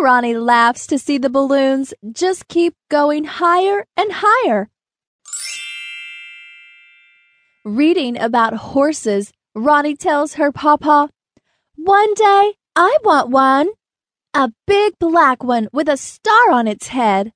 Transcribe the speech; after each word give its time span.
Ronnie 0.00 0.36
laughs 0.36 0.86
to 0.86 0.98
see 0.98 1.18
the 1.18 1.28
balloons 1.28 1.92
just 2.10 2.48
keep 2.48 2.74
going 2.90 3.24
higher 3.24 3.86
and 3.96 4.10
higher. 4.10 4.70
Reading 7.64 8.18
about 8.18 8.54
horses, 8.54 9.30
Ronnie 9.54 9.96
tells 9.96 10.34
her 10.34 10.50
papaw, 10.50 11.08
One 11.76 12.14
day 12.14 12.54
I 12.74 12.96
want 13.04 13.28
one. 13.28 13.68
A 14.32 14.50
big 14.66 14.98
black 14.98 15.44
one 15.44 15.68
with 15.72 15.88
a 15.88 15.98
star 15.98 16.50
on 16.50 16.66
its 16.66 16.88
head. 16.88 17.32